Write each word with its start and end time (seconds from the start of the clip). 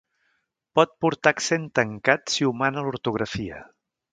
Pot 0.79 0.95
portar 1.05 1.33
accent 1.37 1.67
tancat 1.81 2.35
si 2.37 2.49
ho 2.49 2.53
mana 2.63 2.85
l'ortografia. 2.89 3.65